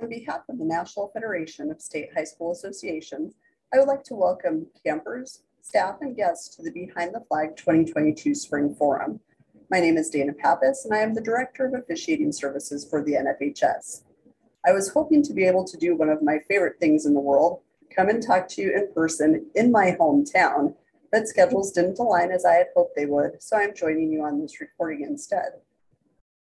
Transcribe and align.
On 0.00 0.08
behalf 0.08 0.48
of 0.48 0.58
the 0.58 0.64
National 0.64 1.10
Federation 1.12 1.70
of 1.70 1.82
State 1.82 2.08
High 2.14 2.24
School 2.24 2.52
Associations, 2.52 3.34
I 3.72 3.78
would 3.78 3.86
like 3.86 4.02
to 4.04 4.14
welcome 4.14 4.66
campers, 4.82 5.42
staff, 5.60 5.96
and 6.00 6.16
guests 6.16 6.56
to 6.56 6.62
the 6.62 6.70
Behind 6.70 7.14
the 7.14 7.20
Flag 7.28 7.54
2022 7.56 8.34
Spring 8.34 8.74
Forum. 8.74 9.20
My 9.70 9.78
name 9.78 9.98
is 9.98 10.08
Dana 10.08 10.32
Pappas, 10.32 10.86
and 10.86 10.94
I 10.94 11.00
am 11.00 11.12
the 11.12 11.20
Director 11.20 11.66
of 11.66 11.74
Officiating 11.74 12.32
Services 12.32 12.88
for 12.88 13.04
the 13.04 13.12
NFHS. 13.12 14.04
I 14.66 14.72
was 14.72 14.88
hoping 14.88 15.22
to 15.22 15.34
be 15.34 15.44
able 15.44 15.64
to 15.64 15.76
do 15.76 15.94
one 15.94 16.08
of 16.08 16.22
my 16.22 16.38
favorite 16.48 16.80
things 16.80 17.04
in 17.04 17.12
the 17.12 17.20
world, 17.20 17.60
come 17.94 18.08
and 18.08 18.22
talk 18.22 18.48
to 18.48 18.62
you 18.62 18.74
in 18.74 18.94
person 18.94 19.50
in 19.54 19.70
my 19.70 19.94
hometown, 20.00 20.76
but 21.12 21.28
schedules 21.28 21.72
didn't 21.72 21.98
align 21.98 22.30
as 22.30 22.46
I 22.46 22.54
had 22.54 22.68
hoped 22.74 22.96
they 22.96 23.04
would, 23.04 23.42
so 23.42 23.58
I'm 23.58 23.74
joining 23.74 24.10
you 24.10 24.22
on 24.22 24.40
this 24.40 24.62
recording 24.62 25.02
instead. 25.02 25.60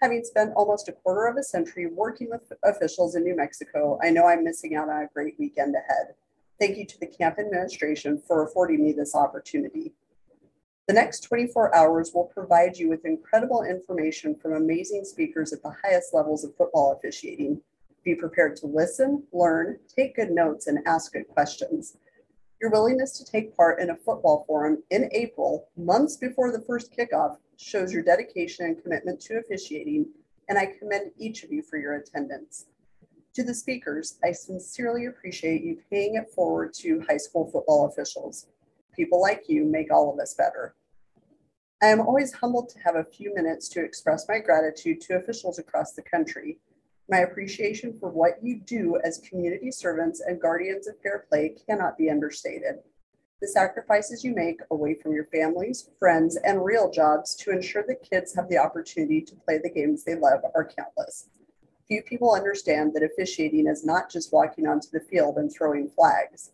Having 0.00 0.24
spent 0.24 0.52
almost 0.54 0.88
a 0.88 0.92
quarter 0.92 1.26
of 1.26 1.36
a 1.36 1.42
century 1.42 1.86
working 1.86 2.30
with 2.30 2.52
officials 2.62 3.16
in 3.16 3.24
New 3.24 3.34
Mexico, 3.34 3.98
I 4.00 4.10
know 4.10 4.26
I'm 4.26 4.44
missing 4.44 4.76
out 4.76 4.88
on 4.88 5.02
a 5.02 5.08
great 5.12 5.34
weekend 5.40 5.74
ahead. 5.74 6.14
Thank 6.60 6.76
you 6.76 6.86
to 6.86 7.00
the 7.00 7.06
camp 7.06 7.38
administration 7.40 8.22
for 8.24 8.44
affording 8.44 8.84
me 8.84 8.92
this 8.92 9.16
opportunity. 9.16 9.92
The 10.86 10.94
next 10.94 11.20
24 11.20 11.74
hours 11.74 12.12
will 12.14 12.24
provide 12.24 12.78
you 12.78 12.88
with 12.88 13.04
incredible 13.04 13.64
information 13.64 14.36
from 14.36 14.52
amazing 14.52 15.04
speakers 15.04 15.52
at 15.52 15.62
the 15.62 15.74
highest 15.84 16.14
levels 16.14 16.44
of 16.44 16.56
football 16.56 16.92
officiating. 16.92 17.60
Be 18.04 18.14
prepared 18.14 18.54
to 18.56 18.66
listen, 18.66 19.24
learn, 19.32 19.78
take 19.94 20.14
good 20.14 20.30
notes, 20.30 20.68
and 20.68 20.78
ask 20.86 21.12
good 21.12 21.26
questions. 21.28 21.96
Your 22.60 22.70
willingness 22.70 23.16
to 23.18 23.24
take 23.24 23.56
part 23.56 23.80
in 23.80 23.90
a 23.90 23.96
football 23.96 24.44
forum 24.46 24.82
in 24.90 25.08
April, 25.12 25.68
months 25.76 26.16
before 26.16 26.50
the 26.50 26.60
first 26.62 26.92
kickoff, 26.92 27.36
shows 27.56 27.92
your 27.92 28.02
dedication 28.02 28.66
and 28.66 28.82
commitment 28.82 29.20
to 29.20 29.38
officiating, 29.38 30.06
and 30.48 30.58
I 30.58 30.66
commend 30.66 31.12
each 31.18 31.44
of 31.44 31.52
you 31.52 31.62
for 31.62 31.78
your 31.78 31.94
attendance. 31.94 32.66
To 33.34 33.44
the 33.44 33.54
speakers, 33.54 34.18
I 34.24 34.32
sincerely 34.32 35.06
appreciate 35.06 35.62
you 35.62 35.78
paying 35.88 36.16
it 36.16 36.30
forward 36.34 36.74
to 36.74 37.04
high 37.08 37.16
school 37.18 37.48
football 37.48 37.86
officials. 37.86 38.48
People 38.96 39.20
like 39.20 39.44
you 39.46 39.64
make 39.64 39.92
all 39.92 40.12
of 40.12 40.18
us 40.18 40.34
better. 40.34 40.74
I 41.80 41.86
am 41.86 42.00
always 42.00 42.32
humbled 42.32 42.70
to 42.70 42.80
have 42.80 42.96
a 42.96 43.04
few 43.04 43.32
minutes 43.36 43.68
to 43.68 43.84
express 43.84 44.26
my 44.28 44.40
gratitude 44.40 45.00
to 45.02 45.14
officials 45.14 45.60
across 45.60 45.92
the 45.92 46.02
country. 46.02 46.58
My 47.10 47.20
appreciation 47.20 47.98
for 47.98 48.10
what 48.10 48.38
you 48.42 48.60
do 48.60 49.00
as 49.02 49.22
community 49.26 49.70
servants 49.70 50.20
and 50.20 50.38
guardians 50.38 50.86
of 50.86 51.00
fair 51.00 51.24
play 51.30 51.54
cannot 51.66 51.96
be 51.96 52.10
understated. 52.10 52.80
The 53.40 53.48
sacrifices 53.48 54.22
you 54.24 54.34
make 54.34 54.60
away 54.70 54.94
from 54.94 55.12
your 55.12 55.24
families, 55.26 55.88
friends, 55.98 56.36
and 56.36 56.62
real 56.62 56.90
jobs 56.90 57.34
to 57.36 57.50
ensure 57.50 57.84
that 57.88 58.02
kids 58.02 58.34
have 58.34 58.50
the 58.50 58.58
opportunity 58.58 59.22
to 59.22 59.36
play 59.36 59.56
the 59.56 59.70
games 59.70 60.04
they 60.04 60.16
love 60.16 60.40
are 60.54 60.68
countless. 60.68 61.30
Few 61.86 62.02
people 62.02 62.34
understand 62.34 62.92
that 62.92 63.02
officiating 63.02 63.68
is 63.68 63.86
not 63.86 64.10
just 64.10 64.30
walking 64.30 64.66
onto 64.66 64.88
the 64.92 65.00
field 65.00 65.38
and 65.38 65.50
throwing 65.50 65.88
flags. 65.88 66.50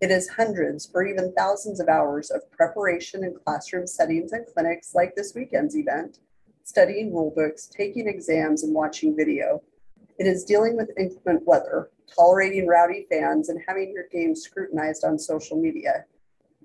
It 0.00 0.10
is 0.10 0.30
hundreds 0.30 0.90
or 0.92 1.06
even 1.06 1.32
thousands 1.32 1.78
of 1.78 1.88
hours 1.88 2.32
of 2.32 2.50
preparation 2.50 3.22
in 3.22 3.38
classroom 3.44 3.86
settings 3.86 4.32
and 4.32 4.46
clinics 4.46 4.96
like 4.96 5.14
this 5.14 5.32
weekend's 5.34 5.76
event, 5.76 6.18
studying 6.64 7.12
rulebooks, 7.12 7.70
taking 7.70 8.08
exams, 8.08 8.64
and 8.64 8.74
watching 8.74 9.14
video. 9.14 9.62
It 10.18 10.26
is 10.26 10.44
dealing 10.44 10.76
with 10.76 10.96
inclement 10.98 11.46
weather, 11.46 11.90
tolerating 12.14 12.66
rowdy 12.66 13.06
fans, 13.10 13.50
and 13.50 13.60
having 13.68 13.92
your 13.92 14.06
game 14.10 14.34
scrutinized 14.34 15.04
on 15.04 15.18
social 15.18 15.60
media. 15.60 16.06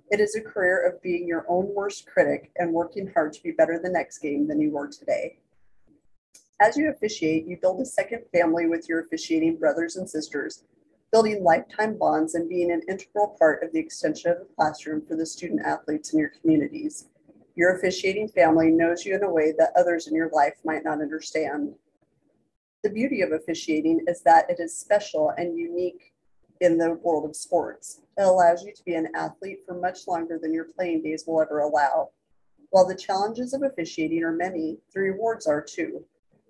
It 0.09 0.21
is 0.21 0.35
a 0.35 0.41
career 0.41 0.87
of 0.87 1.01
being 1.01 1.27
your 1.27 1.45
own 1.49 1.73
worst 1.75 2.05
critic 2.05 2.51
and 2.57 2.71
working 2.71 3.11
hard 3.13 3.33
to 3.33 3.43
be 3.43 3.51
better 3.51 3.77
the 3.77 3.89
next 3.89 4.19
game 4.19 4.47
than 4.47 4.61
you 4.61 4.71
were 4.71 4.87
today. 4.87 5.39
As 6.61 6.77
you 6.77 6.89
officiate, 6.91 7.45
you 7.45 7.57
build 7.57 7.81
a 7.81 7.85
second 7.85 8.23
family 8.31 8.67
with 8.67 8.87
your 8.87 9.01
officiating 9.01 9.57
brothers 9.57 9.97
and 9.97 10.09
sisters, 10.09 10.63
building 11.11 11.43
lifetime 11.43 11.97
bonds 11.97 12.35
and 12.35 12.47
being 12.47 12.71
an 12.71 12.83
integral 12.87 13.35
part 13.37 13.63
of 13.63 13.73
the 13.73 13.79
extension 13.79 14.31
of 14.31 14.39
the 14.39 14.47
classroom 14.55 15.01
for 15.05 15.17
the 15.17 15.25
student 15.25 15.65
athletes 15.65 16.13
in 16.13 16.19
your 16.19 16.31
communities. 16.39 17.09
Your 17.55 17.75
officiating 17.75 18.29
family 18.29 18.71
knows 18.71 19.05
you 19.05 19.15
in 19.15 19.23
a 19.23 19.31
way 19.31 19.53
that 19.57 19.73
others 19.75 20.07
in 20.07 20.15
your 20.15 20.29
life 20.29 20.55
might 20.63 20.85
not 20.85 21.01
understand. 21.01 21.73
The 22.83 22.89
beauty 22.89 23.21
of 23.21 23.31
officiating 23.31 24.05
is 24.07 24.21
that 24.23 24.49
it 24.49 24.59
is 24.59 24.75
special 24.75 25.29
and 25.37 25.55
unique 25.55 26.13
in 26.61 26.79
the 26.79 26.95
world 26.95 27.29
of 27.29 27.35
sports. 27.35 28.01
It 28.17 28.23
allows 28.23 28.63
you 28.63 28.73
to 28.73 28.83
be 28.83 28.95
an 28.95 29.09
athlete 29.13 29.59
for 29.67 29.75
much 29.75 30.07
longer 30.07 30.39
than 30.41 30.51
your 30.51 30.65
playing 30.65 31.03
days 31.03 31.25
will 31.27 31.41
ever 31.41 31.59
allow. 31.59 32.09
While 32.71 32.87
the 32.87 32.95
challenges 32.95 33.53
of 33.53 33.61
officiating 33.61 34.23
are 34.23 34.31
many, 34.31 34.79
the 34.95 35.01
rewards 35.01 35.45
are 35.45 35.61
too. 35.61 36.05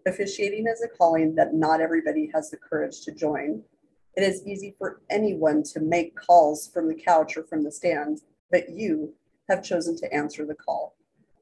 Officiating 0.05 0.67
is 0.67 0.81
a 0.81 0.87
calling 0.87 1.35
that 1.35 1.53
not 1.53 1.81
everybody 1.81 2.31
has 2.33 2.49
the 2.49 2.55
courage 2.55 3.01
to 3.01 3.11
join. 3.11 3.61
It 4.15 4.23
is 4.23 4.47
easy 4.47 4.73
for 4.77 5.01
anyone 5.09 5.63
to 5.63 5.81
make 5.81 6.15
calls 6.15 6.69
from 6.73 6.87
the 6.87 6.95
couch 6.95 7.35
or 7.35 7.43
from 7.43 7.63
the 7.63 7.71
stands, 7.73 8.23
but 8.49 8.69
you 8.69 9.13
have 9.49 9.63
chosen 9.63 9.97
to 9.97 10.13
answer 10.13 10.45
the 10.45 10.55
call, 10.55 10.95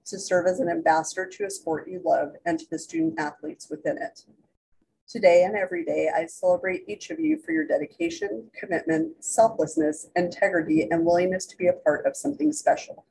to 0.05 0.17
serve 0.17 0.47
as 0.47 0.59
an 0.59 0.69
ambassador 0.69 1.27
to 1.27 1.45
a 1.45 1.49
sport 1.51 1.87
you 1.87 2.01
love 2.03 2.33
and 2.45 2.57
to 2.57 2.65
the 2.71 2.79
student 2.79 3.19
athletes 3.19 3.69
within 3.69 3.99
it. 3.99 4.25
Today 5.09 5.41
and 5.43 5.55
every 5.55 5.83
day, 5.83 6.07
I 6.15 6.27
celebrate 6.27 6.83
each 6.87 7.09
of 7.09 7.19
you 7.19 7.39
for 7.39 7.51
your 7.51 7.65
dedication, 7.65 8.47
commitment, 8.53 9.25
selflessness, 9.25 10.05
integrity, 10.15 10.87
and 10.91 11.03
willingness 11.03 11.47
to 11.47 11.57
be 11.57 11.65
a 11.65 11.73
part 11.73 12.05
of 12.05 12.15
something 12.15 12.51
special. 12.53 13.07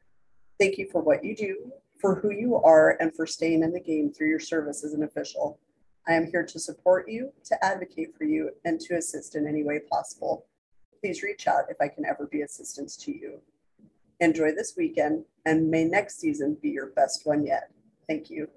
Thank 0.60 0.78
you 0.78 0.88
for 0.92 1.02
what 1.02 1.24
you 1.24 1.34
do, 1.34 1.72
for 2.00 2.14
who 2.14 2.30
you 2.30 2.54
are 2.54 2.96
and 3.00 3.12
for 3.16 3.26
staying 3.26 3.64
in 3.64 3.72
the 3.72 3.80
game 3.80 4.12
through 4.12 4.28
your 4.28 4.38
service 4.38 4.84
as 4.84 4.94
an 4.94 5.02
official. 5.02 5.58
I 6.06 6.12
am 6.12 6.30
here 6.30 6.44
to 6.44 6.58
support 6.60 7.08
you, 7.08 7.32
to 7.46 7.64
advocate 7.64 8.16
for 8.16 8.22
you, 8.22 8.50
and 8.64 8.78
to 8.82 8.94
assist 8.94 9.34
in 9.34 9.48
any 9.48 9.64
way 9.64 9.80
possible. 9.90 10.46
Please 11.00 11.24
reach 11.24 11.48
out 11.48 11.64
if 11.68 11.78
I 11.80 11.88
can 11.88 12.04
ever 12.04 12.28
be 12.30 12.42
assistance 12.42 12.96
to 12.98 13.10
you. 13.10 13.40
Enjoy 14.20 14.52
this 14.52 14.74
weekend, 14.76 15.24
and 15.46 15.68
may 15.68 15.82
next 15.82 16.20
season 16.20 16.56
be 16.62 16.68
your 16.68 16.90
best 16.90 17.26
one 17.26 17.44
yet. 17.44 17.72
Thank 18.06 18.30
you. 18.30 18.48